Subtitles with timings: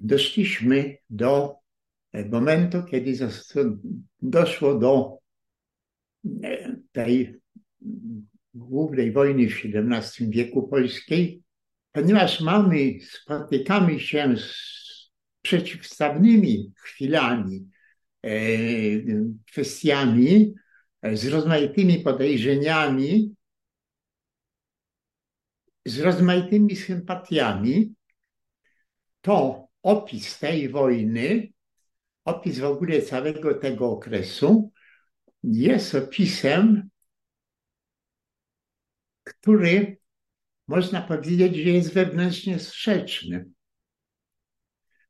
[0.00, 1.56] doszliśmy do
[2.30, 3.12] momentu, kiedy
[4.22, 5.18] doszło do
[6.92, 7.40] tej
[8.54, 11.42] głównej wojny w XVII wieku polskiej,
[11.92, 14.78] ponieważ mamy, spotykamy się z
[15.42, 17.68] przeciwstawnymi chwilami,
[18.24, 18.30] e,
[19.46, 20.54] kwestiami,
[21.12, 23.34] z rozmaitymi podejrzeniami,
[25.84, 27.94] z rozmaitymi sympatiami,
[29.20, 31.52] to opis tej wojny,
[32.24, 34.72] opis w ogóle całego tego okresu
[35.42, 36.90] jest opisem,
[39.24, 39.98] który
[40.66, 43.46] można powiedzieć, że jest wewnętrznie sprzeczny.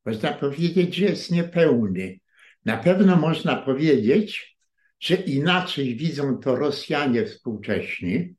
[0.04, 2.18] Można powiedzieć, że jest niepełny.
[2.64, 4.58] Na pewno można powiedzieć,
[5.00, 8.34] że inaczej widzą to Rosjanie współcześni.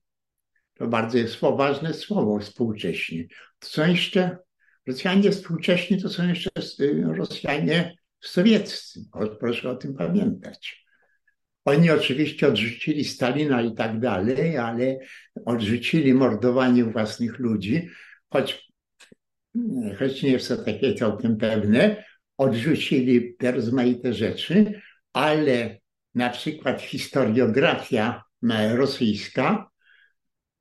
[0.73, 3.27] To bardzo jest ważne słowo współcześni.
[3.59, 4.37] To są jeszcze
[4.89, 6.49] Rosjanie współcześni, to są jeszcze
[7.03, 9.05] Rosjanie sowieccy.
[9.39, 10.85] Proszę o tym pamiętać.
[11.65, 14.99] Oni oczywiście odrzucili Stalina i tak dalej, ale
[15.45, 17.89] odrzucili mordowanie własnych ludzi,
[18.29, 18.71] choć,
[19.99, 22.03] choć nie jest to takie całkiem pewne,
[22.37, 24.81] odrzucili te rozmaite rzeczy,
[25.13, 25.79] ale
[26.15, 28.23] na przykład historiografia
[28.75, 29.69] rosyjska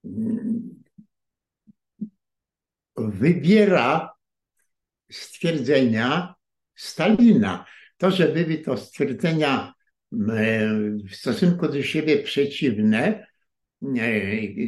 [0.04, 0.78] mm,
[2.96, 4.17] wybiera
[5.12, 6.34] stwierdzenia
[6.74, 7.64] Stalina.
[7.96, 9.74] To, że były to stwierdzenia
[11.10, 13.26] w stosunku do siebie przeciwne,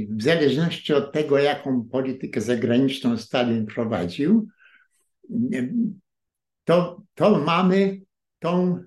[0.09, 4.49] w zależności od tego, jaką politykę zagraniczną Stalin prowadził,
[6.65, 8.01] to, to mamy
[8.39, 8.83] tą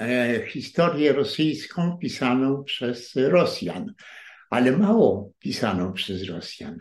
[0.00, 3.94] e, historię rosyjską pisaną przez Rosjan,
[4.50, 6.78] ale mało pisaną przez Rosjan.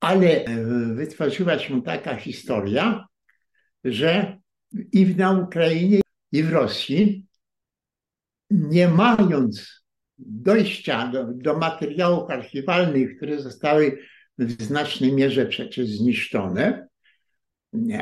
[0.00, 3.06] ale e, wytworzyła się taka historia,
[3.84, 4.38] że
[4.92, 6.00] i na Ukrainie,
[6.32, 7.26] i w Rosji,
[8.50, 9.82] nie mając
[10.18, 13.98] dojścia do, do materiałów archiwalnych, które zostały
[14.38, 16.88] w znacznej mierze przecież zniszczone,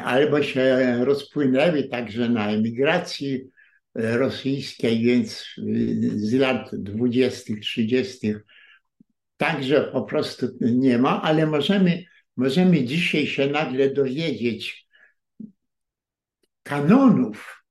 [0.05, 3.45] albo się rozpłynęły także na emigracji
[3.95, 5.45] rosyjskiej, więc
[6.17, 8.35] z lat 20., 30.
[9.37, 12.05] także po prostu nie ma, ale możemy,
[12.37, 14.89] możemy dzisiaj się nagle dowiedzieć
[16.63, 17.65] kanonów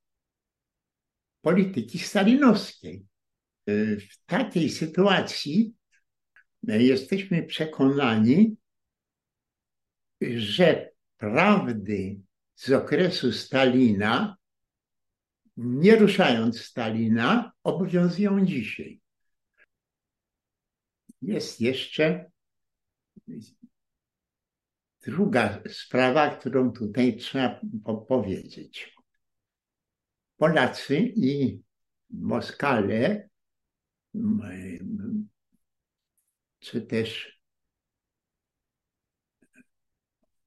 [1.42, 3.06] polityki stalinowskiej.
[3.68, 5.74] W takiej sytuacji
[6.64, 8.58] jesteśmy przekonani,
[10.22, 10.93] że
[11.24, 12.22] prawdy
[12.56, 14.38] z okresu Stalina,
[15.58, 19.02] nie ruszając Stalina, obowiązują dzisiaj.
[21.22, 22.32] Jest jeszcze
[25.02, 27.62] druga sprawa, którą tutaj trzeba
[28.08, 28.96] powiedzieć.
[30.38, 31.62] Polacy i
[32.10, 33.30] Moskale,
[36.60, 37.40] czy też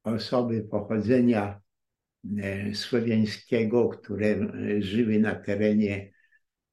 [0.06, 1.60] osoby pochodzenia
[2.38, 6.12] e, słowiańskiego, które e, żyły na terenie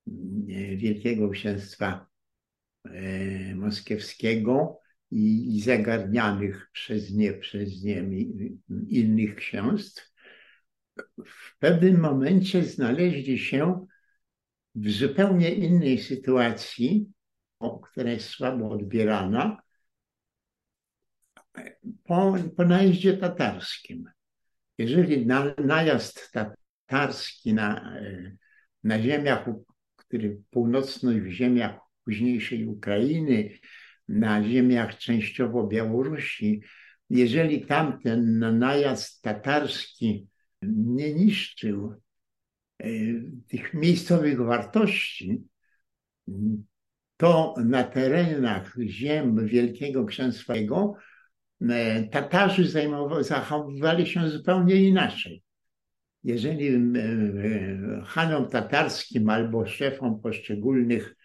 [0.08, 0.12] e,
[0.78, 2.08] Wielkiego Księstwa
[3.56, 4.80] Moskiewskiego
[5.12, 8.06] i, zagarnianych przez nie, przez nie
[8.88, 10.14] innych księstw,
[11.26, 13.86] w pewnym momencie znaleźli się
[14.76, 17.12] w zupełnie innej sytuacji,
[17.92, 19.62] która jest słabo odbierana,
[22.04, 24.10] po, po najeździe tatarskim.
[24.78, 27.98] Jeżeli na, najazd tatarski na,
[28.84, 29.50] na ziemiach,
[29.96, 33.50] który północnych ziemiach późniejszej Ukrainy,
[34.08, 36.62] na ziemiach częściowo Białorusi,
[37.10, 40.28] jeżeli tamten najazd tatarski
[40.68, 41.94] nie niszczył
[42.80, 42.88] e,
[43.48, 45.44] tych miejscowych wartości,
[47.18, 50.66] to na terenach ziem Wielkiego Księstwa e,
[52.12, 52.70] Tatarzy
[53.22, 55.44] zachowywali się zupełnie inaczej.
[56.24, 56.82] Jeżeli e,
[58.06, 61.16] hanom tatarskim albo szefom poszczególnych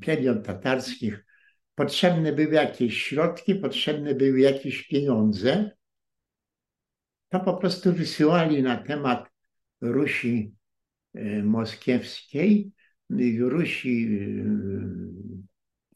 [0.00, 1.24] plemion tatarskich
[1.74, 5.70] potrzebne były jakieś środki, potrzebne były jakieś pieniądze,
[7.28, 9.30] to po prostu wysyłali na temat
[9.80, 10.54] Rusi
[11.42, 12.72] moskiewskiej,
[13.38, 14.08] Rusi,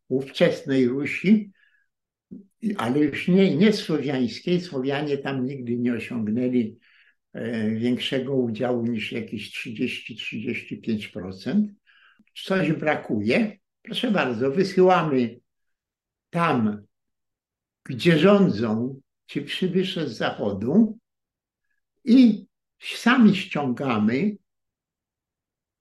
[0.09, 1.53] ówczesnej Rusi,
[2.75, 4.61] ale już nie, nie słowiańskiej.
[4.61, 6.79] Słowianie tam nigdy nie osiągnęli
[7.33, 11.67] e, większego udziału niż jakieś 30-35%.
[12.45, 13.59] Coś brakuje.
[13.83, 15.41] Proszę bardzo, wysyłamy
[16.31, 16.87] tam,
[17.85, 20.99] gdzie rządzą ci przybysze z zachodu
[22.05, 22.47] i
[22.81, 24.37] sami ściągamy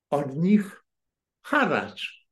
[0.09, 0.83] od nich
[1.41, 2.27] haracz.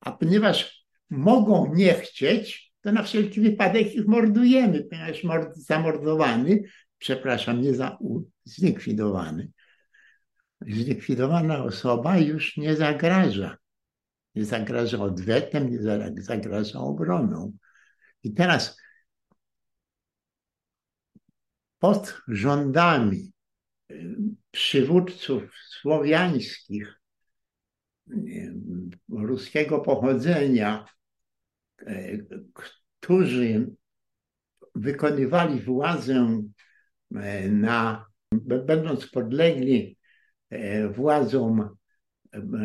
[0.00, 6.62] A ponieważ mogą nie chcieć, to na wszelki wypadek ich mordujemy, ponieważ mord, zamordowany,
[6.98, 7.98] przepraszam, nie za,
[8.44, 9.50] zlikwidowany,
[10.60, 13.56] zlikwidowana osoba już nie zagraża.
[14.34, 17.52] Nie zagraża odwetem, nie zagraża obroną.
[18.22, 18.78] I teraz
[21.78, 23.32] pod rządami
[23.90, 24.16] y,
[24.50, 25.42] przywódców
[25.80, 27.00] słowiańskich,
[28.10, 28.54] y,
[29.08, 30.86] ruskiego pochodzenia,
[33.00, 33.70] którzy
[34.74, 36.42] wykonywali władzę
[37.50, 38.06] na,
[38.66, 39.98] będąc podlegli
[40.90, 41.76] władzom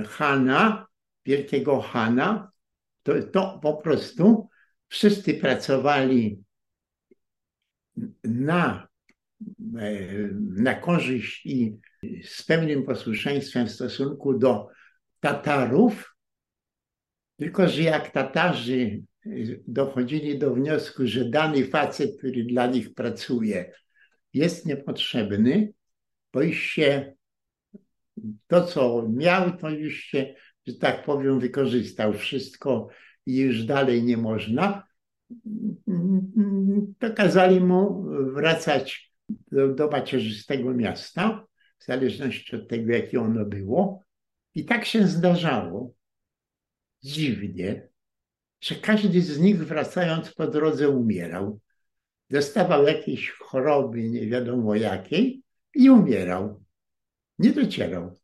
[0.08, 0.88] Hana,
[1.26, 2.52] wielkiego Hana,
[3.04, 4.50] to, to po prostu
[4.88, 6.44] wszyscy pracowali
[8.24, 8.88] na,
[10.40, 11.78] na korzyść i
[12.24, 14.68] z pełnym posłuszeństwem w stosunku do
[15.20, 16.13] Tatarów,
[17.44, 19.02] tylko że jak Tatarzy
[19.68, 23.72] dochodzili do wniosku, że dany facet, który dla nich pracuje,
[24.34, 25.74] jest niepotrzebny,
[26.34, 27.14] bo już się
[28.48, 30.34] to, co miał, to już się
[30.68, 32.14] że tak powiem, wykorzystał.
[32.14, 32.88] Wszystko
[33.26, 34.84] i już dalej nie można,
[37.00, 39.14] to kazali mu wracać
[39.52, 41.46] do, do macierzystego miasta,
[41.80, 44.04] w zależności od tego, jakie ono było.
[44.56, 45.94] I tak się zdarzało,
[47.04, 47.88] dziwnie,
[48.62, 51.60] że każdy z nich wracając po drodze umierał.
[52.30, 55.44] Dostawał jakieś choroby, nie wiadomo jakiej,
[55.76, 56.64] i umierał.
[57.40, 58.16] Nie docierał.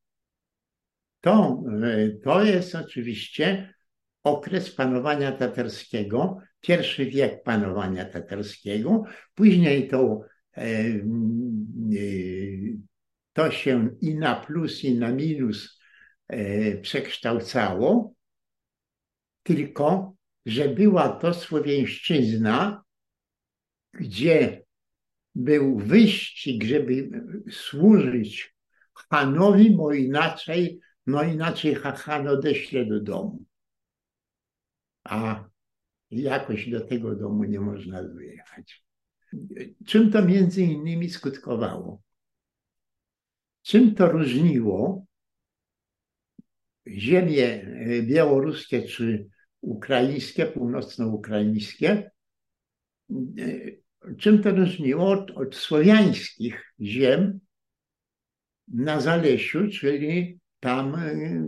[1.22, 3.74] To, e, to jest oczywiście
[4.24, 9.04] okres panowania tatarskiego, pierwszy wiek panowania tatarskiego,
[9.36, 10.22] później to,
[10.58, 11.02] e, e,
[13.34, 15.80] to się i na plus, i na minus
[16.82, 18.14] przekształcało,
[19.44, 20.16] tylko
[20.46, 22.84] że była to Słowiańszczyzna,
[23.94, 24.64] gdzie
[25.36, 27.10] był wyścig, żeby
[27.52, 28.56] służyć
[29.10, 33.44] Hanowi, bo inaczej no inaczej Hachan odeślę do domu.
[35.04, 35.50] A
[36.12, 38.84] jakoś do tego domu nie można wyjechać.
[39.86, 42.02] Czym to między innymi skutkowało?
[43.62, 45.06] Czym to różniło
[46.98, 47.66] ziemie
[48.02, 49.30] białoruskie czy
[49.62, 52.12] ukraińskie, północno-ukraińskie?
[54.18, 57.40] Czym to różniło od, od słowiańskich ziem
[58.68, 61.44] na Zalesiu, czyli tam, y,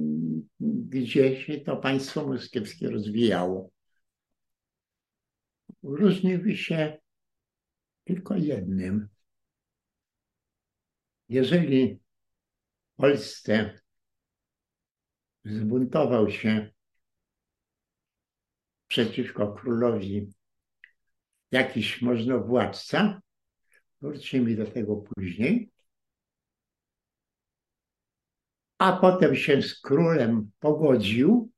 [0.60, 3.71] gdzie się to państwo moskiewskie rozwijało.
[5.83, 6.98] Różniły się
[8.03, 9.07] tylko jednym.
[11.29, 12.00] Jeżeli
[12.93, 13.80] w Polsce
[15.45, 16.71] zbuntował się
[18.88, 20.33] przeciwko królowi
[21.51, 23.21] jakiś możnowładca,
[24.01, 25.71] wrócimy do tego później,
[28.77, 31.51] a potem się z królem pogodził,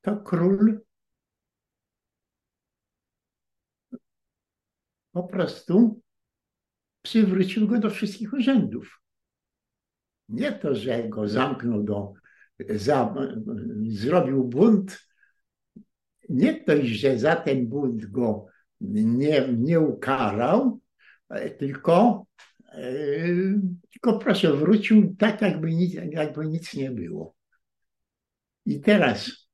[0.00, 0.80] to król
[5.12, 6.00] po prostu
[7.02, 9.00] przywrócił go do wszystkich urzędów.
[10.28, 12.12] Nie to, że go zamknął do,
[12.76, 13.14] za,
[13.88, 14.98] zrobił bunt,
[16.28, 18.46] nie to, że za ten bunt go
[18.80, 20.80] nie, nie ukarał,
[21.58, 22.26] tylko
[23.92, 27.36] tylko proszę, wrócił tak, jakby nic, jakby nic nie było.
[28.66, 29.48] I teraz,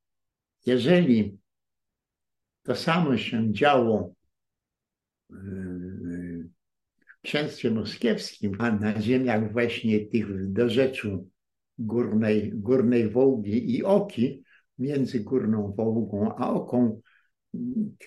[0.66, 1.38] jeżeli
[2.62, 4.14] to samo się działo
[5.28, 11.30] w księstwie moskiewskim, a na ziemiach właśnie tych do rzeczu
[11.78, 14.44] górnej, górnej Wołgi i Oki,
[14.78, 17.00] między Górną Wołgą a Oką,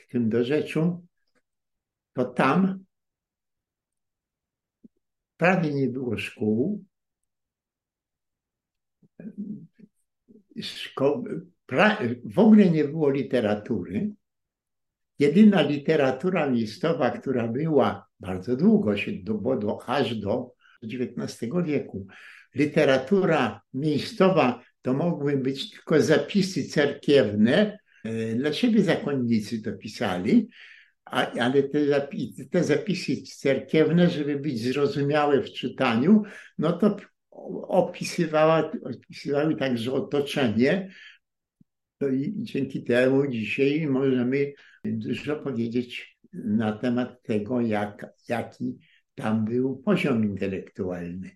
[0.10, 1.06] tym do rzeczu,
[2.14, 2.86] to tam
[5.38, 6.84] prawie nie było szkół.
[10.62, 11.24] Szko
[11.66, 14.12] pra w ogóle nie było literatury.
[15.20, 20.54] Jedyna literatura miejscowa, która była bardzo długo, się do, do, aż do
[20.84, 22.08] XIX wieku,
[22.56, 27.80] literatura miejscowa to mogły być tylko zapisy cerkiewne.
[28.04, 30.50] E, dla siebie zakonnicy to pisali,
[31.06, 36.24] ale te zapisy, te zapisy cerkiewne, żeby być zrozumiałe w czytaniu,
[36.58, 36.98] no to
[37.68, 40.90] opisywała, opisywały także otoczenie.
[42.02, 44.54] No i dzięki temu dzisiaj możemy
[44.86, 48.78] dużo powiedzieć na temat tego, jak, jaki
[49.16, 51.32] tam był poziom intelektualny.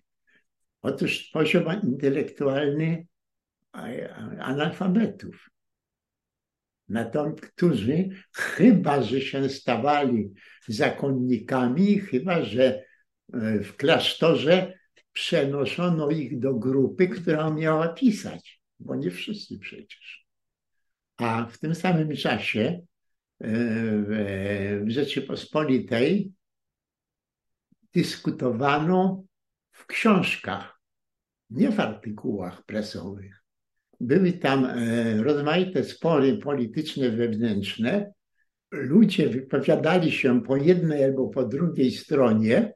[0.82, 3.06] Otóż poziom intelektualny
[4.40, 5.50] analfabetów.
[6.88, 10.30] Natomiast którzy chyba, że się stawali
[10.68, 12.84] zakonnikami, chyba, że
[13.32, 14.78] e, w klasztorze
[15.12, 20.26] przenoszono ich do grupy, która miała pisać, bo nie wszyscy przecież.
[21.16, 22.82] A w tym samym czasie e,
[24.84, 26.32] w Rzeczypospolitej
[27.94, 29.24] dyskutowano
[29.80, 30.80] w książkach,
[31.50, 33.44] nie w artykułach prasowych.
[34.00, 38.12] Były tam e, rozmaite spory polityczne wewnętrzne.
[38.72, 42.72] Ludzie wypowiadali się po jednej albo po drugiej stronie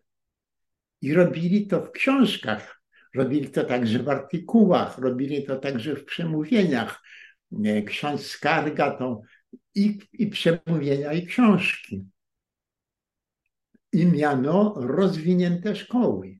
[1.00, 2.80] i robili to w książkach.
[3.14, 7.02] Robili to także w artykułach, robili to także w przemówieniach.
[7.64, 9.20] E, ksiądz Skarga to
[9.74, 12.04] i, i przemówienia, i książki.
[13.92, 16.38] I miano rozwinięte szkoły.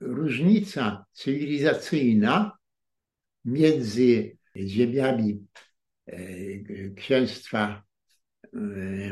[0.00, 2.58] Różnica cywilizacyjna
[3.44, 5.46] między ziemiami
[6.06, 6.18] e,
[6.96, 7.82] księstwa
[8.42, 8.56] e,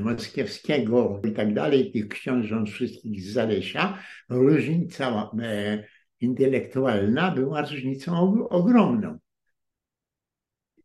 [0.00, 5.84] moskiewskiego i tak dalej, tych książąt wszystkich z Zalesia, różnica e,
[6.20, 9.18] intelektualna była różnicą ogromną.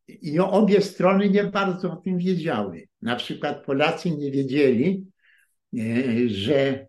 [0.08, 2.88] I obie strony nie bardzo o tym wiedziały.
[3.02, 5.06] Na przykład Polacy nie wiedzieli,
[6.28, 6.88] że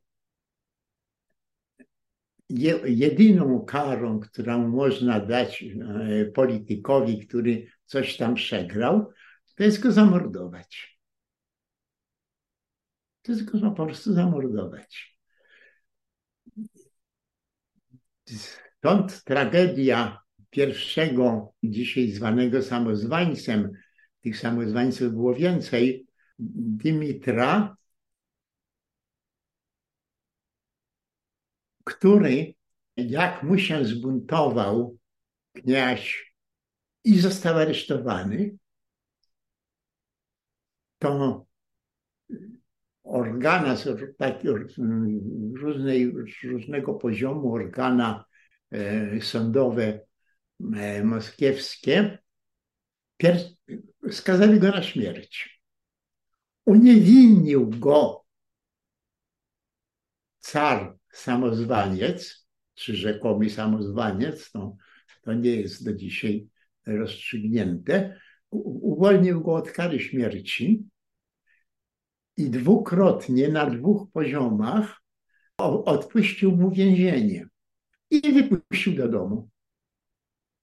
[2.85, 9.11] jedyną karą, którą można dać e, politykowi, który coś tam przegrał,
[9.55, 10.99] to jest go zamordować.
[13.23, 15.19] To jest go po prostu zamordować.
[18.79, 20.19] Stąd tragedia
[20.51, 23.73] pierwszego, dzisiaj zwanego samozwańcem,
[24.21, 26.07] tych samozwańców było więcej,
[26.39, 27.77] Dymitra,
[31.89, 32.55] który,
[32.97, 34.97] jak mu się zbuntował
[35.53, 36.35] kniaź
[37.05, 38.57] i został aresztowany,
[40.99, 41.47] to
[43.05, 43.77] organa,
[44.19, 44.49] takie
[45.55, 46.13] różnej,
[46.45, 48.25] różnego poziomu organa
[48.71, 50.01] e, sądowe
[50.77, 52.19] e, moskiewskie
[54.11, 55.63] skazali go na śmierć.
[56.65, 58.25] Uniewinnił go
[60.41, 64.77] car samozwaniec, czy rzekomy samozwaniec, to,
[65.23, 66.49] to nie jest do dzisiaj
[66.87, 70.85] rozstrzygnięte, uwolnił go od kary śmierci
[72.37, 75.03] i dwukrotnie na dwóch poziomach
[75.59, 77.47] odpuścił mu więzienie
[78.11, 79.49] i wypuścił do domu.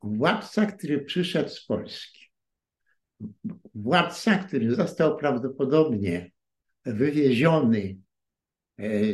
[0.01, 2.25] Władca, który przyszedł z Polski,
[3.75, 6.31] władca, który został prawdopodobnie
[6.85, 7.97] wywieziony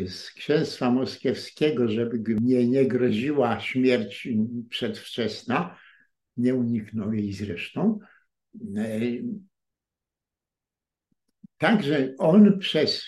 [0.07, 4.27] z księstwa moskiewskiego, żeby nie, nie groziła śmierć
[4.69, 5.77] przedwczesna,
[6.37, 7.99] nie uniknął jej zresztą.
[8.75, 8.99] E,
[11.57, 13.03] także on przez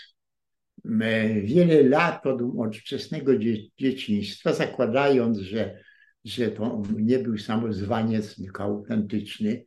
[1.01, 3.31] e, wiele lat od, od wczesnego
[3.77, 5.83] dzieciństwa, zakładając, że,
[6.25, 9.65] że to nie był samozwaniec, tylko autentyczny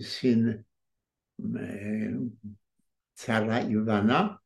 [0.00, 0.64] syn
[3.14, 4.39] cara Iwana,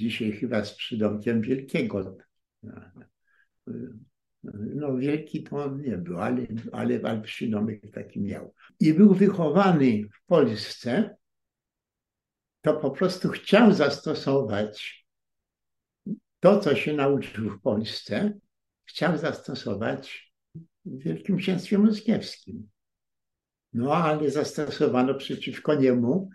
[0.00, 2.16] dzisiaj chyba z przydomkiem wielkiego.
[4.74, 8.54] No wielki to on nie był, ale, ale, ale przydomek taki miał.
[8.80, 11.16] I był wychowany w Polsce,
[12.60, 15.06] to po prostu chciał zastosować
[16.40, 18.38] to, co się nauczył w Polsce,
[18.84, 20.32] chciał zastosować
[20.84, 22.68] w Wielkim Księstwie Moskiewskim.
[23.72, 26.30] No ale zastosowano przeciwko niemu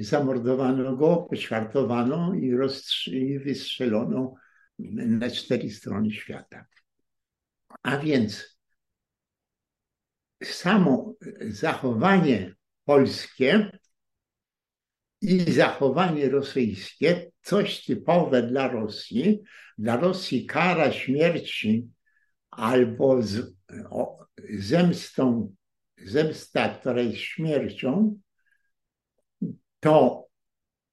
[0.00, 2.56] zamordowano go, poćwartowano i,
[3.06, 4.34] i wystrzelono
[4.78, 6.66] na cztery strony świata.
[7.82, 8.58] A więc
[10.44, 13.78] samo zachowanie polskie
[15.20, 19.42] i zachowanie rosyjskie, coś typowe dla Rosji.
[19.78, 21.88] Dla Rosji kara śmierci
[22.50, 23.54] albo z,
[23.90, 25.54] o, zemstą,
[25.98, 28.20] zemsta, która jest śmiercią,
[29.84, 30.28] to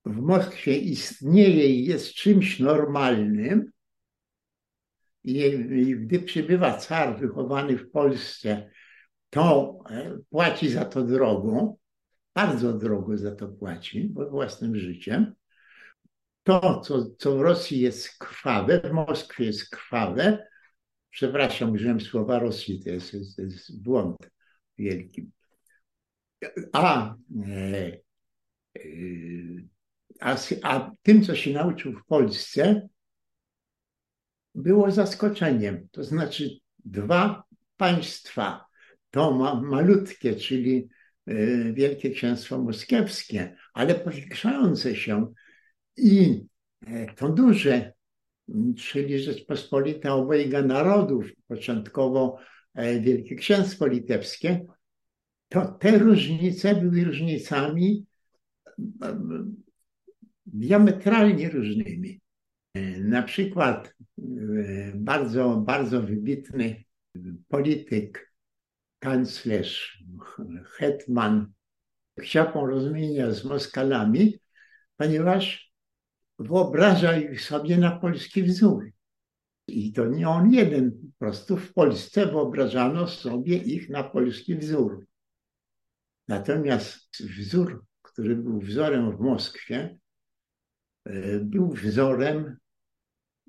[0.05, 3.71] w Moskwie istnieje i jest czymś normalnym.
[5.23, 5.59] I,
[5.95, 8.71] gdy przybywa car wychowany w Polsce,
[9.29, 11.77] to e, płaci za to drogą,
[12.35, 15.35] bardzo drogo za to płaci, bo własnym życiem.
[16.43, 20.47] To, co, co w Rosji jest krwawe, w Moskwie jest krwawe,
[21.09, 24.17] przepraszam, użyłem słowa Rosji, to jest, to jest błąd
[24.77, 25.31] wielki.
[26.73, 27.15] A,
[27.47, 28.10] e,
[30.19, 32.89] a, a tym, co się nauczył w Polsce,
[34.55, 35.87] było zaskoczeniem.
[35.91, 36.49] To znaczy
[36.85, 37.43] dwa
[37.77, 38.65] państwa,
[39.11, 40.89] to ma, malutkie, czyli
[41.29, 45.33] Y, Wielkie Księstwo Moskiewskie, ale powiększające się
[45.97, 46.45] i
[46.87, 47.93] e, to duże,
[48.77, 52.37] czyli Rzeczpospolita obojga narodów, początkowo
[52.73, 54.65] e, Wielkie Księstwo Litewskie,
[55.49, 58.05] to te różnice były różnicami
[60.45, 62.21] diametralnie różnymi.
[62.73, 63.95] E, na przykład
[64.95, 66.83] bardzo, bardzo wybitny
[67.47, 68.33] polityk
[68.99, 70.03] kanclerz
[70.65, 71.51] Hetman
[72.19, 74.39] chciał porozumienia z Moskalami,
[74.97, 75.71] ponieważ
[76.39, 78.91] wyobraża ich sobie na polski wzór.
[79.67, 85.05] I to nie on jeden, po prostu w Polsce wyobrażano sobie ich na polski wzór.
[86.27, 89.97] Natomiast wzór, który był wzorem w Moskwie,
[91.05, 92.57] e, był wzorem,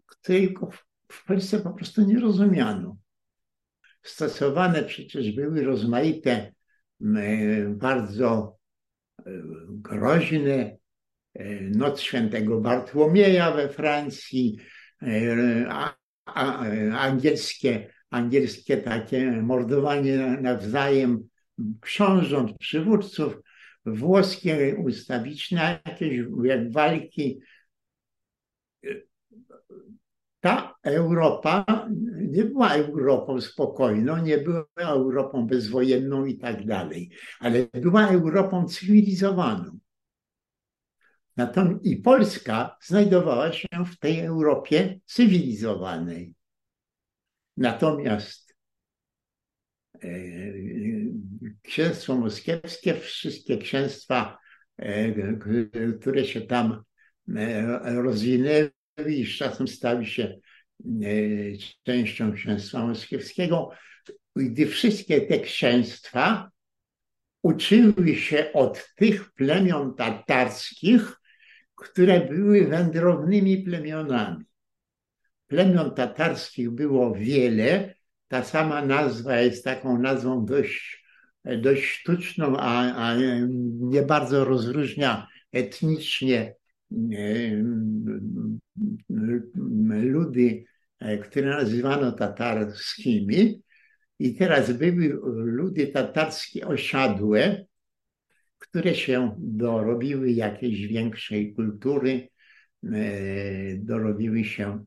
[0.06, 0.70] którego
[1.08, 2.96] w Polsce po prostu nie rozumiano.
[4.02, 6.52] Stosowane przecież były rozmaite,
[7.68, 8.58] bardzo
[9.18, 9.32] e,
[9.68, 10.76] groźne
[11.34, 14.58] e, Noc Świętego Bartłomieja we Francji,
[15.02, 15.66] e,
[16.94, 21.28] angielskie, angielskie takie mordowanie nawzajem
[21.80, 23.38] książąt, przywódców,
[23.84, 26.20] włoskie ustawiczne jakieś
[26.70, 27.40] walki
[30.42, 31.64] ta Europa
[32.16, 39.78] nie była Europą spokojną, nie była Europą bezwojenną i tak dalej, ale była Europą cywilizowaną.
[41.36, 46.34] Natomiast i Polska znajdowała się w tej Europie cywilizowanej.
[47.56, 48.41] Natomiast
[51.62, 54.38] księstwo moskiewskie, wszystkie księstwa,
[54.76, 55.12] e,
[56.00, 56.82] które się tam
[57.36, 58.70] e, rozwinęły,
[59.06, 60.38] i z czasem stali się e,
[61.82, 63.70] częścią księstwa moskiewskiego,
[64.36, 66.50] gdy wszystkie te księstwa
[67.42, 71.16] uczyły się od tych plemion tatarskich,
[71.74, 74.44] które były wędrownymi plemionami.
[75.46, 77.91] Plemion tatarskich było wiele.
[78.32, 81.04] Ta sama nazwa jest taką nazwą dość,
[81.62, 83.14] dość sztuczną, a, a
[83.80, 86.54] nie bardzo rozróżnia etnicznie
[90.02, 90.64] ludy,
[91.00, 93.62] e, które nazywano tatarskimi.
[94.18, 97.64] I teraz były ludy tatarskie osiadłe,
[98.58, 102.28] które się dorobiły jakiejś większej kultury,
[102.84, 104.84] e, dorobiły się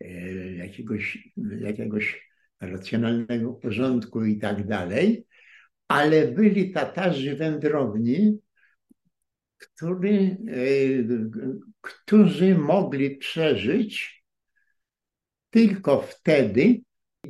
[0.00, 0.10] e,
[0.54, 1.28] jakiegoś,
[1.60, 2.27] jakiegoś
[2.60, 5.26] racjonalnego porządku i tak dalej,
[5.88, 8.38] ale byli Tatarzy wędrowni,
[9.58, 10.58] który, e,
[11.80, 14.24] którzy mogli przeżyć
[15.50, 16.80] tylko wtedy,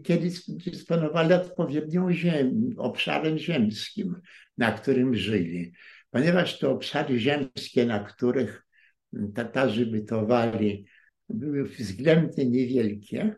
[0.03, 4.21] kiedy dysponowali odpowiednią ziem, obszarem ziemskim,
[4.59, 5.73] na którym żyli.
[6.11, 8.67] Ponieważ te obszary ziemskie, na których
[9.35, 10.87] Tatarzy bytowali,
[11.29, 13.37] były względnie niewielkie,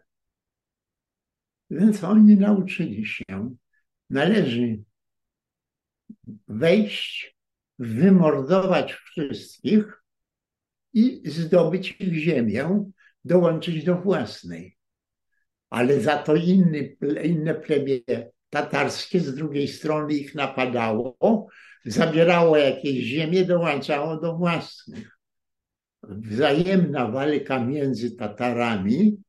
[1.70, 3.54] więc oni nauczyli się,
[4.10, 4.82] należy
[6.48, 7.36] wejść
[7.78, 10.02] wymordować wszystkich
[10.92, 12.84] i zdobyć ich ziemię,
[13.24, 14.76] dołączyć do własnej.
[15.70, 18.00] Ale za to inny, inne plemię
[18.50, 21.16] tatarskie z drugiej strony ich napadało,
[21.84, 25.18] zabierało jakieś ziemię, dołączało do własnych.
[26.02, 29.22] Wzajemna walka między Tatarami,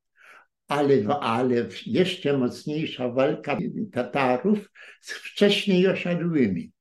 [0.72, 3.58] ale, ale jeszcze mocniejsza walka
[3.92, 6.72] Tatarów z wcześniej osiadłymi.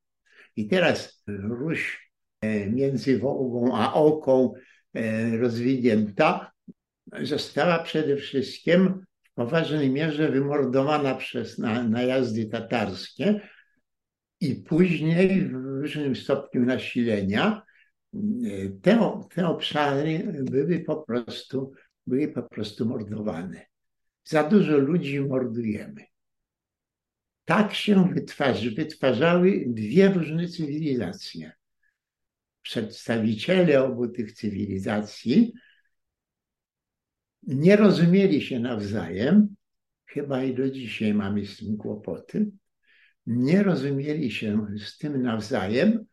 [0.56, 4.52] I teraz Ruś e, między Wołgą a Oką
[4.94, 6.50] e, rozwinięta
[7.22, 13.40] została przede wszystkim w poważnej mierze wymordowana przez najazdy tatarskie
[14.40, 17.62] i później w różnym stopniu nasilenia
[18.82, 21.72] te, te obszary były po prostu,
[22.06, 23.69] były po prostu mordowane.
[24.24, 26.04] Za dużo ludzi mordujemy.
[27.44, 31.52] Tak się wytwarzy, wytwarzały dwie różne cywilizacje.
[32.62, 35.52] Przedstawiciele obu tych cywilizacji
[37.42, 39.56] nie rozumieli się nawzajem,
[40.06, 42.50] chyba i do dzisiaj mamy z tym kłopoty,
[43.26, 46.06] nie rozumieli się z tym nawzajem,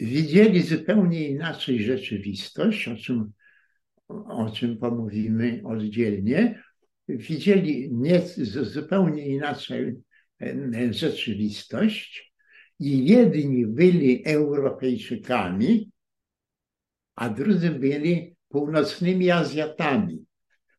[0.00, 3.32] widzieli zupełnie inaczej rzeczywistość, o czym,
[4.08, 6.62] o czym pomówimy oddzielnie,
[7.08, 8.22] widzieli nie,
[8.62, 9.96] zupełnie inaczej
[10.90, 12.32] rzeczywistość
[12.78, 15.90] i jedni byli Europejczykami,
[17.14, 20.24] a drudzy byli północnymi Azjatami.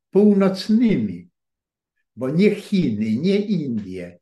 [0.10, 1.30] Północnymi,
[2.16, 4.20] bo nie Chiny, nie Indie,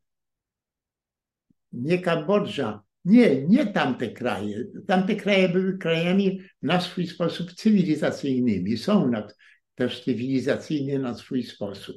[1.72, 4.64] nie Kambodża, nie, nie tamte kraje.
[4.86, 8.76] Tamte kraje były krajami na swój sposób cywilizacyjnymi.
[8.76, 9.28] Są na,
[9.76, 11.96] też cywilizacyjnie na swój sposób.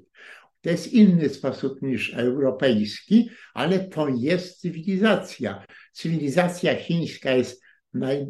[0.61, 5.65] To jest inny sposób niż europejski, ale to jest cywilizacja.
[5.93, 7.63] Cywilizacja chińska jest,
[7.93, 8.27] naj,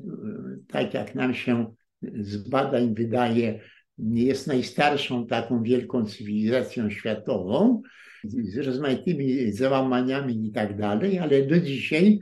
[0.68, 1.74] tak jak nam się
[2.20, 3.60] z badań wydaje,
[3.98, 7.82] jest najstarszą taką wielką cywilizacją światową,
[8.24, 12.20] z rozmaitymi załamaniami i tak dalej, ale do dzisiaj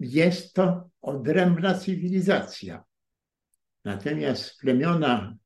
[0.00, 2.84] jest to odrębna cywilizacja.
[3.84, 5.36] Natomiast plemiona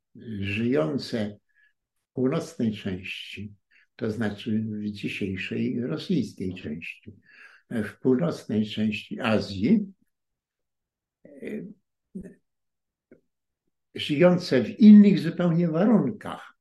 [0.41, 1.39] żyjące
[2.11, 3.55] w północnej części,
[3.97, 7.13] to znaczy w dzisiejszej rosyjskiej części,
[7.71, 9.93] w północnej części Azji,
[13.95, 16.53] żyjące w innych zupełnie warunkach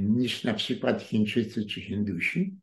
[0.00, 2.56] niż na przykład Chińczycy czy Hindusi,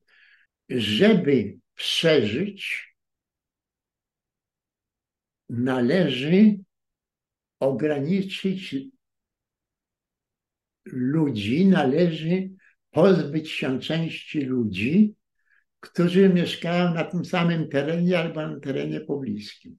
[0.69, 2.87] żeby przeżyć,
[5.49, 6.57] należy
[7.59, 8.75] ograniczyć
[10.91, 12.49] ludzi, należy
[12.91, 15.15] pozbyć się części ludzi,
[15.79, 19.77] którzy mieszkają na tym samym terenie albo na terenie pobliskim.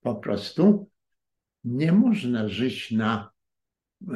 [0.00, 0.90] Po prostu
[1.64, 3.30] nie można żyć na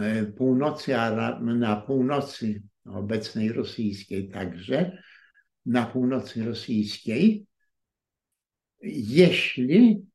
[0.00, 0.92] e, północy,
[1.40, 5.02] na północy obecnej rosyjskiej także,
[5.66, 7.46] na północy rosyjskiej,
[8.82, 10.06] jeśli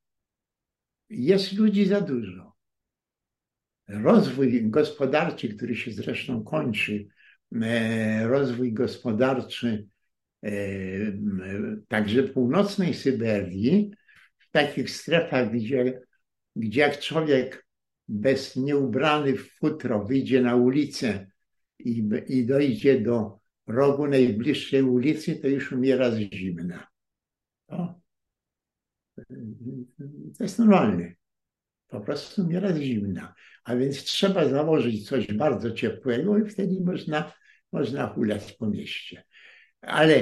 [1.10, 2.47] jest ludzi za dużo.
[3.88, 7.08] Rozwój gospodarczy, który się zresztą kończy,
[7.62, 9.88] e, rozwój gospodarczy
[10.44, 10.50] e,
[11.88, 13.92] także północnej Syberii,
[14.38, 16.02] w takich strefach, gdzie,
[16.56, 17.68] gdzie jak człowiek
[18.08, 21.28] bez nieubrany w futro wyjdzie na ulicę
[21.80, 26.88] i, i dojdzie do rogu najbliższej ulicy, to już umiera z zimna.
[27.68, 28.02] To,
[30.38, 31.14] to jest normalne.
[31.88, 33.36] Po prostu umiera z zimna.
[33.68, 37.34] A więc trzeba założyć coś bardzo ciepłego i wtedy można,
[37.72, 39.24] można hulać po mieście.
[39.82, 40.16] Ale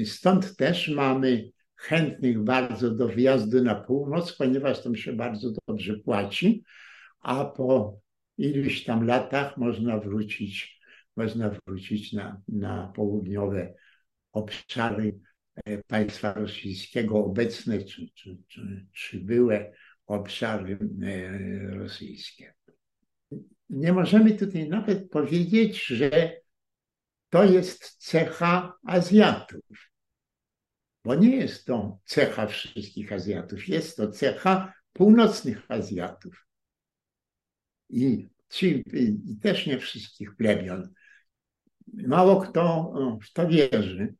[0.00, 5.98] e, stąd też mamy chętnych bardzo do wyjazdu na północ, ponieważ tam się bardzo dobrze
[5.98, 6.64] płaci,
[7.20, 7.98] a po
[8.38, 10.80] iluś tam latach można wrócić,
[11.16, 13.74] można wrócić na, na południowe
[14.32, 15.18] obszary
[15.64, 19.72] e, państwa rosyjskiego, obecne czy, czy, czy, czy byłe
[20.06, 22.54] obszary e, rosyjskie.
[23.70, 26.32] Nie możemy tutaj nawet powiedzieć, że
[27.28, 29.90] to jest cecha Azjatów,
[31.04, 36.46] bo nie jest to cecha wszystkich Azjatów, jest to cecha północnych Azjatów.
[37.90, 38.84] I, ci,
[39.28, 40.92] i też nie wszystkich plemion.
[41.94, 44.14] Mało kto w to wierzy,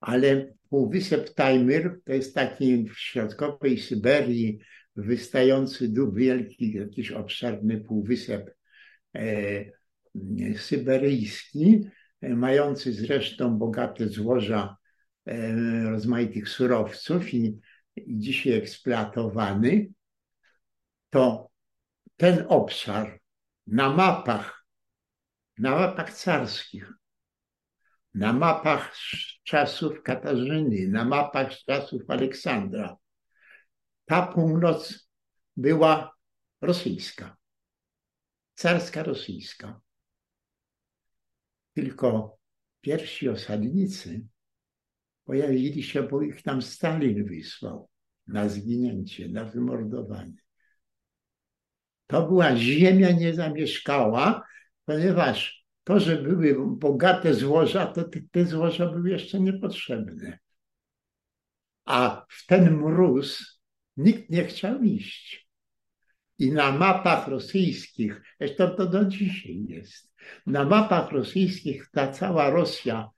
[0.00, 4.58] ale Półwysep Tajmyr to jest taki w środkowej Syberii
[4.96, 8.54] wystający dół wielki, jakiś obszerny półwysep
[9.14, 9.64] e,
[10.56, 14.76] syberyjski, e, mający zresztą bogate złoża
[15.26, 15.52] e,
[15.90, 17.58] rozmaitych surowców i,
[17.96, 19.88] i dzisiaj eksploatowany,
[21.10, 21.50] to
[22.16, 23.20] ten obszar
[23.66, 24.64] na mapach,
[25.58, 26.92] na mapach carskich
[28.18, 32.96] na mapach z czasów Katarzyny, na mapach z czasów Aleksandra.
[34.04, 35.08] Ta północ
[35.56, 36.16] była
[36.60, 37.36] rosyjska,
[38.54, 39.80] carska rosyjska.
[41.74, 42.38] Tylko
[42.80, 44.26] pierwsi osadnicy
[45.24, 47.88] pojawili się, bo ich tam Stalin wysłał
[48.26, 50.42] na zginięcie, na wymordowanie.
[52.06, 54.46] To była ziemia niezamieszkała,
[54.84, 55.57] ponieważ
[55.88, 60.38] to, że były bogate złoża, to te, złoża były jeszcze niepotrzebne.
[61.84, 63.60] a w ten mróz
[63.96, 65.48] nikt nie chciał iść.
[66.38, 70.12] I na mapach rosyjskich, zresztą to do dzisiaj jest,
[70.46, 73.10] na mapach rosyjskich ta cała Rosja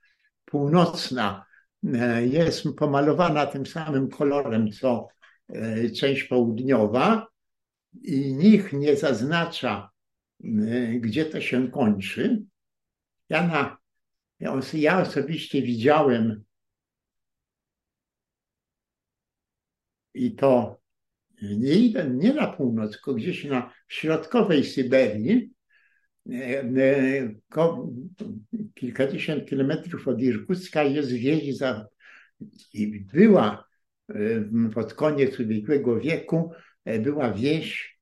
[0.45, 1.45] północna
[1.93, 5.07] e, jest pomalowana tym samym kolorem, co
[5.49, 7.27] e, część południowa
[8.01, 9.89] i nikt nie zaznacza,
[10.43, 10.47] e,
[10.99, 12.51] gdzie to się kończy.
[13.31, 13.77] Ja, na,
[14.73, 16.43] ja osobiście widziałem
[20.13, 20.81] i to
[21.41, 25.53] nie, nie na północ, tylko gdzieś na środkowej Syberii,
[26.31, 27.35] e, e,
[28.73, 31.87] kilkadziesiąt kilometrów od Irkucka jest wieś za,
[32.73, 33.67] i była
[34.09, 34.15] e,
[34.73, 36.51] pod koniec ubiegłego wieku,
[36.99, 37.99] była wieś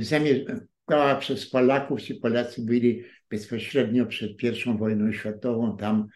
[0.00, 6.08] zamieszkała przez Polaków, ci Polacy byli bezpośrednio przed I wojną światową tam,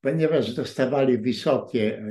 [0.00, 2.02] ponieważ dostawali wysokie,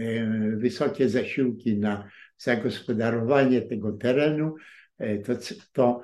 [0.57, 4.55] wysokie zasiłki na zagospodarowanie tego terenu,
[4.97, 5.33] e, to,
[5.73, 6.01] to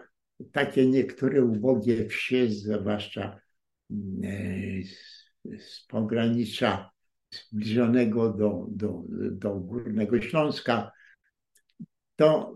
[0.52, 3.40] takie niektóre ubogie wsie, zwłaszcza
[4.24, 4.34] e,
[5.60, 6.90] z pogranicza
[7.32, 10.92] zbliżonego do, do, do Górnego Śląska,
[12.16, 12.56] to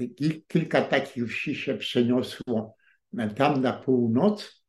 [0.00, 2.76] e, kilka takich wsi się przeniosło
[3.36, 4.64] tam na północ,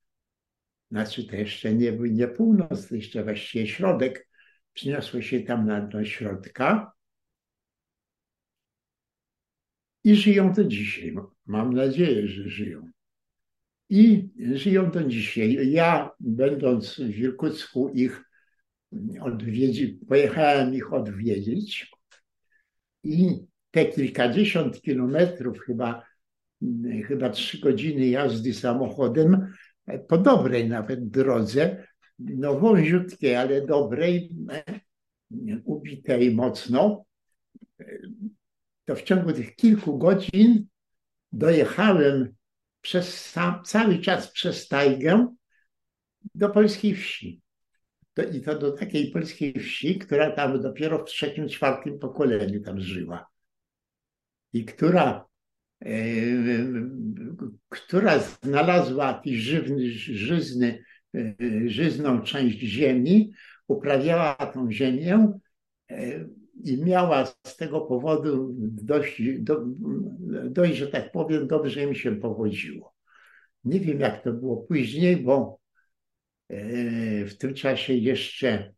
[0.92, 4.28] znaczy to jeszcze nie, nie północ, to jeszcze właściwie środek,
[4.74, 6.92] przeniosło się tam na, do środka
[10.04, 11.16] i żyją do dzisiaj.
[11.46, 12.90] Mam nadzieję, że żyją.
[13.90, 15.72] I żyją do dzisiaj.
[15.72, 18.24] Ja, będąc w Irkucku, ich
[19.22, 21.92] odwiedzi, pojechałem ich odwiedzić
[23.04, 26.06] i te kilkadziesiąt kilometrów, chyba,
[27.08, 29.54] chyba trzy godziny jazdy samochodem,
[30.08, 31.88] po dobrej nawet drodze,
[32.20, 34.32] no wąziutkiej, ale dobrej,
[35.63, 37.06] ubitej mocno,
[38.86, 40.68] to w ciągu tych kilku godzin
[41.32, 42.36] dojechałem
[42.82, 43.34] przez
[43.65, 45.36] cały czas przez tajgę
[46.36, 47.41] do polskiej wsi.
[48.13, 52.80] To, I to do takiej polskiej wsi, która tam dopiero w trzecim, czwartym pokoleniu tam
[52.80, 53.28] żyła.
[54.54, 55.26] I która,
[57.69, 60.84] która znalazła jakiś żywny, żyzny,
[61.15, 63.32] e, żyzną część ziemi,
[63.67, 65.32] uprawiała tą ziemię,
[65.91, 66.26] e,
[66.63, 69.65] i miała z tego powodu dość, do,
[70.50, 72.95] dość, że tak powiem, dobrze im się powodziło.
[73.63, 75.60] Nie wiem, jak to było później, bo
[76.50, 78.74] e, w tym czasie jeszcze e,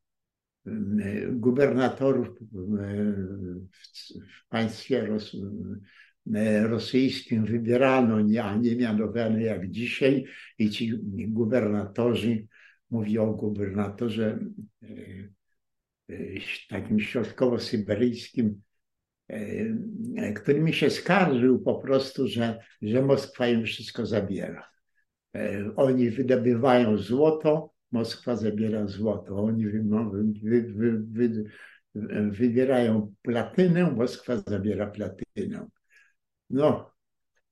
[1.31, 2.33] gubernatorów e,
[4.11, 5.07] w państwie
[6.63, 10.25] rosyjskim wybierano, a nie mianowano jak dzisiaj
[10.59, 10.93] i ci
[11.27, 12.47] gubernatorzy,
[12.89, 14.39] mówię o gubernatorze
[16.69, 18.61] takim środkowo-syberyjskim,
[19.27, 24.69] e, który mi się skarżył po prostu, że, że Moskwa im wszystko zabiera.
[25.35, 29.43] E, oni wydobywają złoto, Moskwa zabiera złoto.
[29.43, 29.83] Oni wy,
[30.73, 31.43] wy, wy,
[32.31, 35.67] wybierają platynę, Moskwa zabiera platynę.
[36.49, 36.93] No,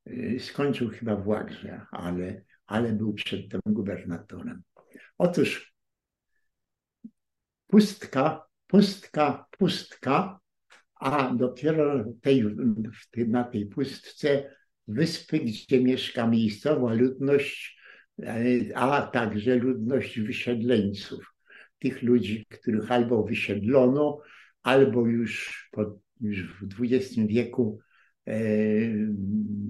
[0.06, 4.62] e, skończył chyba w Łagrze, ale, ale był przedtem gubernatorem.
[5.18, 5.74] Otóż
[7.66, 10.40] pustka pustka, pustka,
[10.94, 12.44] a dopiero tej,
[13.16, 14.56] na tej pustce
[14.88, 17.78] wyspy, gdzie mieszka miejscowa ludność,
[18.22, 21.34] e, a także ludność wysiedleńców.
[21.78, 24.20] Tych ludzi, których albo wysiedlono,
[24.62, 25.70] albo już,
[26.20, 27.80] już w XX wieku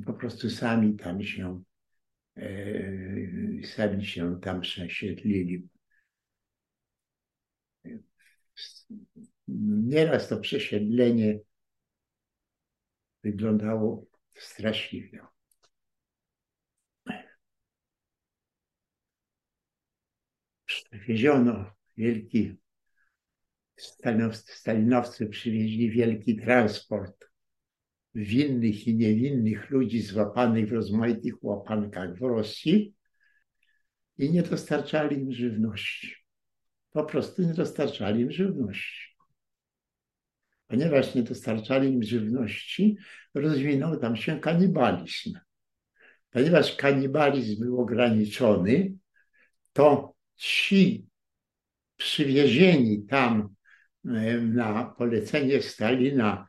[0.07, 1.62] po prostu sami tam się
[2.37, 2.47] e,
[3.64, 5.69] sami się tam przesiedlili.
[9.49, 11.38] Nieraz to przesiedlenie
[13.23, 15.21] wyglądało straszliwie.
[20.92, 22.57] Wieziono wielki,
[24.45, 27.27] stalinowcy przywieźli wielki transport
[28.16, 32.94] winnych i niewinnych ludzi złapanych w rozmaitych łapankach w Rosji
[34.18, 36.26] i nie dostarczali im żywności
[36.96, 39.16] po prostu nie dostarczali im żywności.
[40.66, 42.96] Ponieważ nie dostarczali im żywności,
[43.35, 45.38] rozwinął tam się kanibalizm.
[46.31, 48.94] Ponieważ kanibalizm był ograniczony,
[49.72, 51.07] to ci
[51.96, 53.55] przywiezieni tam
[54.42, 56.48] na polecenie Stalina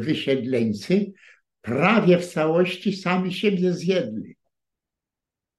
[0.00, 1.12] wysiedleńcy
[1.60, 4.36] prawie w całości sami siebie zjedli.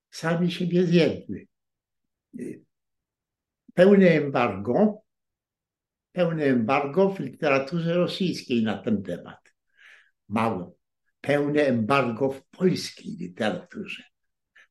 [0.10, 1.48] Sami siebie zjedli
[3.74, 5.04] pełne embargo
[6.12, 9.54] pełne embargo w literaturze rosyjskiej na ten temat.
[10.30, 10.78] Mało.
[11.22, 14.04] Pełne embargo w polskiej literaturze.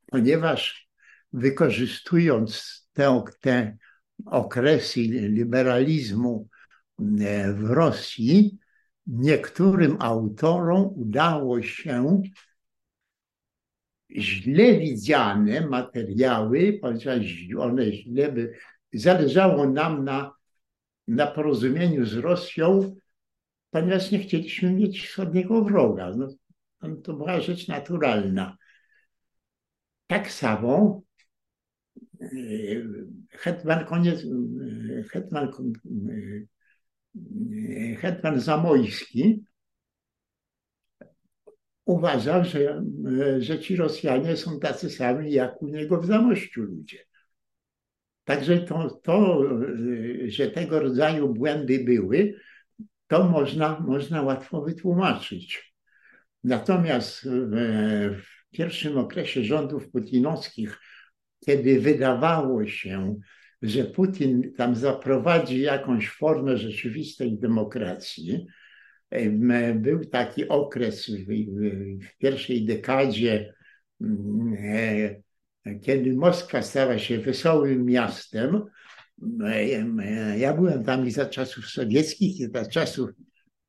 [0.07, 0.89] Ponieważ
[1.33, 3.77] wykorzystując te, te
[4.27, 6.49] okresy liberalizmu
[7.55, 8.59] w Rosji,
[9.07, 12.23] niektórym autorom udało się
[14.17, 17.27] źle widziane materiały, ponieważ
[17.59, 18.53] one źle by,
[18.93, 20.33] zależało nam na,
[21.09, 22.95] na porozumieniu z Rosją,
[23.71, 26.13] ponieważ nie chcieliśmy mieć wschodniego wroga.
[26.17, 26.29] No,
[26.97, 28.57] to była rzecz naturalna.
[30.07, 31.03] Tak samo
[32.21, 32.27] e,
[33.31, 35.51] Hetman koniec, e, Hetman, e,
[37.99, 39.45] Hetman Zamojski
[41.85, 42.83] uważał, że,
[43.39, 46.99] że ci Rosjanie są tacy sami jak u niego w Zamościu ludzie.
[48.25, 49.45] Także to, to,
[50.27, 52.35] że tego rodzaju błędy były,
[53.07, 55.75] to można, można łatwo wytłumaczyć.
[56.45, 60.81] Natomiast w pierwszym okresie rządów putinowskich,
[61.47, 63.17] kiedy wydawało się,
[63.63, 68.47] że Putin tam zaprowadzi jakąś formę rzeczywistej demokracji,
[69.75, 71.27] był taki okres w,
[72.19, 73.55] pierwszej dekadzie,
[74.01, 74.55] mm,
[75.67, 78.63] e, kiedy Moskwa stała się wesołym miastem.
[79.45, 83.11] E, ja byłem tam i za czasów sowieckich, i za czasów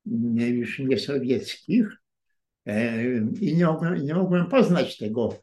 [0.06, 1.86] mm, już niesowieckich.
[3.40, 5.42] I nie mogłem, nie mogłem poznać tego,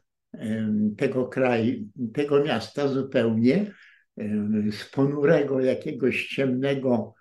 [0.96, 3.72] tego kraju, tego miasta zupełnie
[4.72, 7.14] z ponurego jakiegoś ciemnego,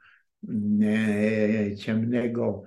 [0.49, 2.63] mm, ciemnego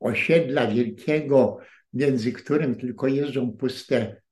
[0.00, 1.58] osiedla wielkiego,
[1.92, 4.22] między którym tylko jeżdżą puste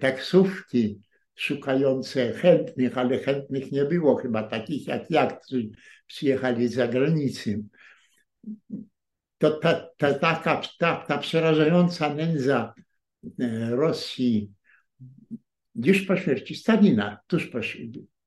[0.00, 1.00] taksówki
[1.34, 5.70] szukające chętnych, ale chętnych nie było chyba takich jak ja, którzy
[6.06, 7.62] przyjechali z zagranicy.
[9.38, 12.74] To ta, ta, taka, ta, ta przerażająca nędza
[13.70, 14.52] Rosji
[15.84, 17.58] już po śmierci Stalina, tuż po,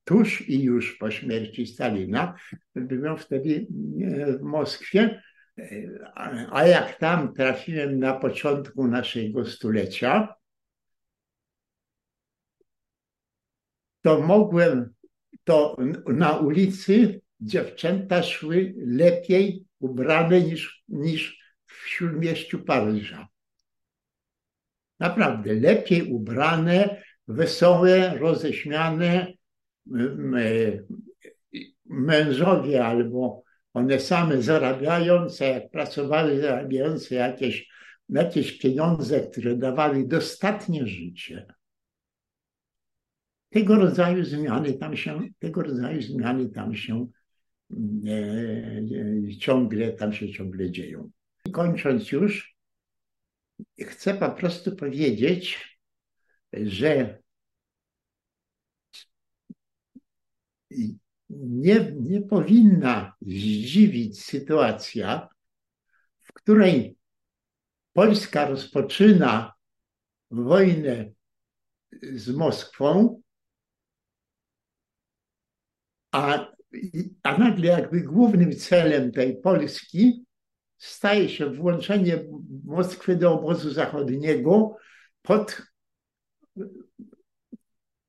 [0.04, 2.36] tuż i już po śmierci Stalina,
[2.76, 3.68] byłem wtedy
[4.02, 5.22] e, w Moskwie,
[5.58, 5.64] e,
[6.52, 10.36] a jak tam trafiłem na początku naszego stulecia,
[14.02, 14.94] to mogłem,
[15.44, 23.28] to na ulicy dziewczęta szły lepiej ubrane niż, niż w śródmieściu Paryża.
[25.00, 29.34] Naprawdę, lepiej ubrane, wesołe, roześmiane,
[31.86, 37.70] mężowie albo one same zarabiające, jak pracowały, zarabiające jakieś,
[38.10, 41.46] jakieś pieniądze, które dawały dostatnie życie.
[43.50, 47.08] Tego rodzaju zmiany tam się, tego rodzaju zmiany tam się
[47.72, 48.12] e,
[49.28, 51.10] e, ciągle, tam się ciągle dzieją.
[51.52, 52.56] Kończąc już,
[53.82, 55.70] chcę po prostu powiedzieć,
[56.54, 57.22] że
[61.30, 65.30] nie, nie powinna zdziwić sytuacja,
[66.20, 66.98] w której
[67.94, 69.54] Polska rozpoczyna
[70.32, 71.12] wojnę
[72.02, 73.22] z Moskwą,
[76.12, 76.52] a,
[77.24, 80.26] a nagle jakby głównym celem tej Polski
[80.78, 82.26] staje się włączenie
[82.64, 84.76] Moskwy do obozu zachodniego
[85.22, 85.62] pod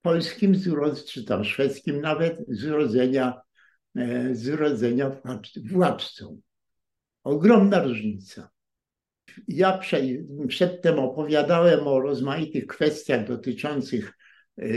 [0.03, 0.55] polskim,
[1.07, 3.41] czy tam szwedzkim nawet, z urodzenia,
[3.97, 5.21] e, z urodzenia
[5.65, 6.41] władcą.
[7.25, 8.51] Ogromna różnica.
[9.49, 10.01] Ja prze,
[10.49, 14.69] przedtem opowiadałem o rozmaitych kwestiach dotyczących e,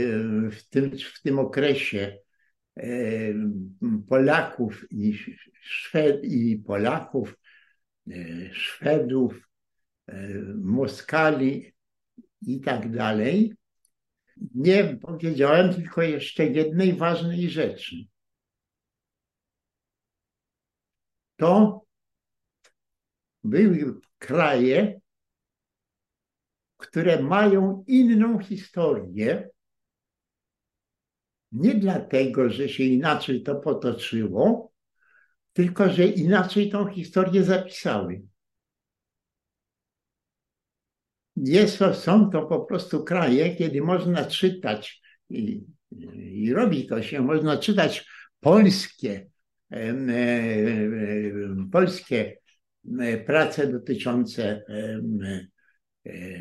[0.50, 2.18] w tym, w tym okresie
[2.76, 2.88] e,
[4.08, 5.18] Polaków i,
[5.62, 7.38] Szwed, i Polaków,
[8.52, 9.48] Szwedów,
[10.54, 11.74] Moskali
[12.42, 13.54] i tak dalej
[14.54, 17.96] nie powiedziałem tylko jeszcze jednej ważnej rzeczy.
[21.36, 21.84] To
[23.44, 25.00] były kraje,
[26.76, 29.50] które mają inną historię,
[31.52, 34.72] nie dlatego, że się inaczej to potoczyło,
[35.52, 38.22] tylko że inaczej tą historię zapisały.
[41.46, 45.64] Jest są to po prostu kraje, kiedy można czytać i,
[46.16, 48.06] i robi to się, można czytać
[48.40, 49.26] polskie,
[51.72, 52.38] polskie
[53.26, 54.64] prace dotyczące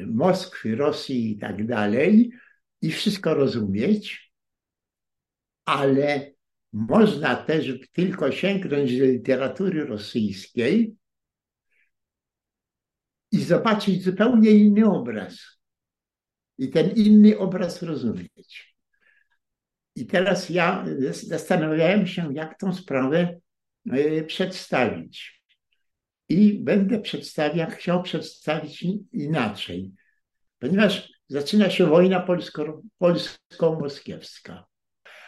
[0.08, 2.32] Moskwy, Rosji i tak dalej
[2.82, 4.34] i wszystko rozumieć,
[5.66, 6.34] ale
[6.74, 10.96] można też tylko sięgnąć do literatury rosyjskiej
[13.34, 15.38] i zobaczyć zupełnie inny obraz.
[16.58, 18.76] I ten inny obraz rozumieć.
[19.96, 23.40] I teraz ja zastanawiałem się, jak tą sprawę
[23.92, 25.44] e, przedstawić.
[26.30, 29.92] I będę przedstawiał, chciał przedstawić inaczej,
[30.60, 32.28] ponieważ zaczyna się wojna
[32.98, 34.66] polsko-moskiewska.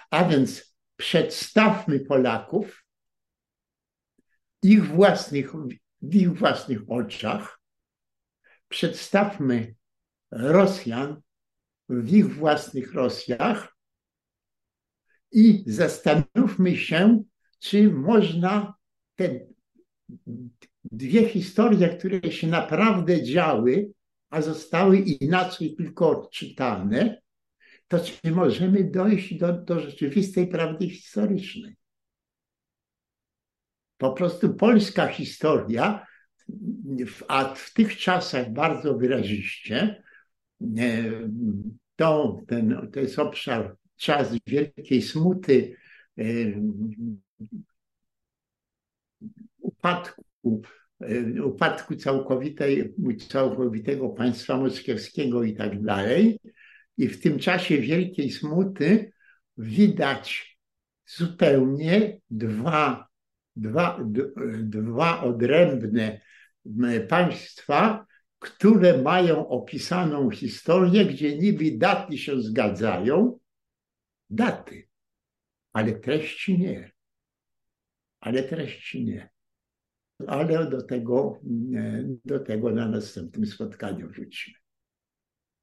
[0.10, 2.86] A więc przedstawmy Polaków
[4.64, 5.51] ich własnych,
[6.01, 7.64] w ich własnych oczach,
[8.70, 9.76] przedstawmy
[10.32, 11.22] Rosjan
[11.89, 13.78] w ich własnych Rosjach
[15.32, 17.24] i zastanówmy się,
[17.59, 18.74] czy można
[19.16, 19.39] te
[20.84, 23.91] dwie historie, które się naprawdę działy,
[24.30, 27.22] a zostały inaczej tylko odczytane,
[27.88, 31.76] to czy możemy dojść do, do rzeczywistej prawdy historycznej?
[33.97, 36.05] Po prostu polska historia,
[37.28, 40.04] a w tych czasach bardzo wyraziście,
[40.78, 41.04] e,
[41.96, 45.76] to, ten, to jest obszar, czas wielkiej smuty,
[46.18, 46.24] e,
[49.60, 50.62] upadku,
[51.02, 52.93] e, upadku całkowitej,
[53.30, 56.39] całkowitego państwa moskiewskiego i tak dalej.
[56.98, 59.12] I w tym czasie wielkiej smuty
[59.58, 60.58] widać
[61.06, 63.08] zupełnie dwa,
[63.56, 64.00] dwa,
[64.64, 66.22] dwa odrębne
[67.09, 68.05] państwa,
[68.39, 73.39] które mają opisaną historię, gdzie niby daty się zgadzają,
[74.30, 74.88] daty,
[75.74, 76.91] ale treści nie.
[78.20, 79.30] Ale treści nie.
[80.28, 81.39] Ale do tego,
[82.26, 84.64] do tego na następnym spotkaniu wrócimy.